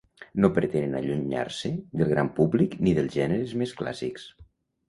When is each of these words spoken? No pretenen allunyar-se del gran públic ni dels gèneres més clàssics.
No 0.43 0.49
pretenen 0.53 0.95
allunyar-se 0.99 1.71
del 2.01 2.09
gran 2.13 2.31
públic 2.39 2.75
ni 2.89 2.95
dels 3.01 3.15
gèneres 3.19 3.55
més 3.63 3.75
clàssics. 3.83 4.27